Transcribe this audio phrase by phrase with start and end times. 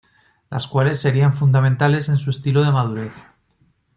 [0.49, 3.13] Las cuales serían fundamentales en su estilo de madurez.